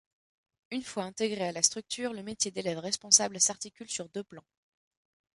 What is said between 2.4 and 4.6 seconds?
d'élève responsable s’articule sur deux plans.